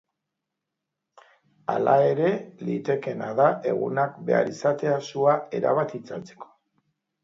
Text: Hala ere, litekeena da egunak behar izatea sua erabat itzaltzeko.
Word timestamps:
Hala 1.73 1.93
ere, 2.07 2.33
litekeena 2.71 3.31
da 3.43 3.53
egunak 3.75 4.19
behar 4.33 4.53
izatea 4.57 5.01
sua 5.15 5.41
erabat 5.63 5.99
itzaltzeko. 6.05 6.55